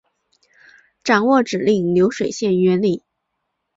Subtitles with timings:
[1.03, 3.03] 掌握指令流水线原理